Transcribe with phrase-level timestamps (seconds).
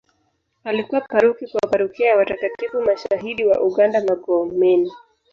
[0.63, 4.91] Alikuwa paroko wa parokia ya watakatifu mashahidi wa uganda Magomeni